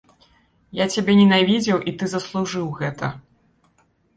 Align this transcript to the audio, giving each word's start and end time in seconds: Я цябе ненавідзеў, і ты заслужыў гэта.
Я 0.83 0.87
цябе 0.95 1.11
ненавідзеў, 1.19 1.77
і 1.91 1.95
ты 1.99 2.09
заслужыў 2.17 2.67
гэта. 2.81 3.15